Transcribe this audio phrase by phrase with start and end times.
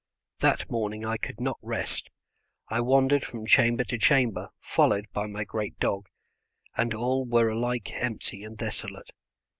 [0.39, 2.09] That morning I could not rest:
[2.69, 6.07] I wandered from chamber to chamber, followed by my great dog,
[6.75, 9.11] and all were alike empty and desolate.